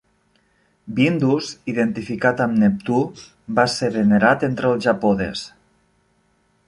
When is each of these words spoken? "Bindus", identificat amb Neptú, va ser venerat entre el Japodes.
"Bindus", 0.99 1.49
identificat 1.73 2.41
amb 2.47 2.59
Neptú, 2.63 3.03
va 3.59 3.67
ser 3.75 3.91
venerat 3.99 4.47
entre 4.49 4.73
el 4.75 4.83
Japodes. 4.87 5.45